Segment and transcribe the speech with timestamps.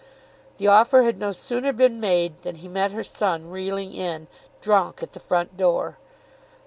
[0.57, 4.25] The offer had no sooner been made than he met her son reeling in,
[4.59, 5.99] drunk, at the front door.